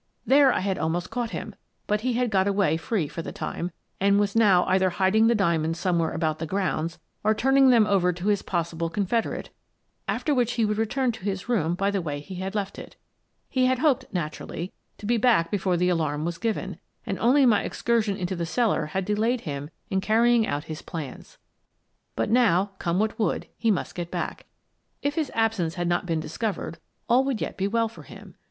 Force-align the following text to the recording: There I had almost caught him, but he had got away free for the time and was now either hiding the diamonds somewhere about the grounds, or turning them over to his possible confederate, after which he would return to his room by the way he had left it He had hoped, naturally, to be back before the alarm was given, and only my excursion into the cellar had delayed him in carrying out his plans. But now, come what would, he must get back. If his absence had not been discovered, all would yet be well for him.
There 0.25 0.51
I 0.51 0.61
had 0.61 0.79
almost 0.79 1.11
caught 1.11 1.29
him, 1.29 1.53
but 1.85 2.01
he 2.01 2.13
had 2.13 2.31
got 2.31 2.47
away 2.47 2.75
free 2.75 3.07
for 3.07 3.21
the 3.21 3.31
time 3.31 3.69
and 3.99 4.19
was 4.19 4.35
now 4.35 4.65
either 4.65 4.89
hiding 4.89 5.27
the 5.27 5.35
diamonds 5.35 5.79
somewhere 5.79 6.09
about 6.13 6.39
the 6.39 6.47
grounds, 6.47 6.97
or 7.23 7.35
turning 7.35 7.69
them 7.69 7.85
over 7.85 8.11
to 8.11 8.27
his 8.29 8.41
possible 8.41 8.89
confederate, 8.89 9.51
after 10.07 10.33
which 10.33 10.53
he 10.53 10.65
would 10.65 10.79
return 10.79 11.11
to 11.11 11.23
his 11.23 11.47
room 11.47 11.75
by 11.75 11.91
the 11.91 12.01
way 12.01 12.19
he 12.19 12.33
had 12.37 12.55
left 12.55 12.79
it 12.79 12.95
He 13.47 13.67
had 13.67 13.77
hoped, 13.77 14.05
naturally, 14.11 14.73
to 14.97 15.05
be 15.05 15.17
back 15.17 15.51
before 15.51 15.77
the 15.77 15.89
alarm 15.89 16.25
was 16.25 16.39
given, 16.39 16.79
and 17.05 17.19
only 17.19 17.45
my 17.45 17.61
excursion 17.61 18.17
into 18.17 18.35
the 18.35 18.43
cellar 18.47 18.87
had 18.87 19.05
delayed 19.05 19.41
him 19.41 19.69
in 19.91 20.01
carrying 20.01 20.47
out 20.47 20.63
his 20.63 20.81
plans. 20.81 21.37
But 22.15 22.31
now, 22.31 22.71
come 22.79 22.97
what 22.97 23.19
would, 23.19 23.45
he 23.55 23.69
must 23.69 23.93
get 23.93 24.09
back. 24.09 24.47
If 25.03 25.13
his 25.13 25.29
absence 25.35 25.75
had 25.75 25.87
not 25.87 26.07
been 26.07 26.19
discovered, 26.19 26.79
all 27.07 27.23
would 27.25 27.39
yet 27.39 27.55
be 27.55 27.67
well 27.67 27.87
for 27.87 28.01
him. 28.01 28.33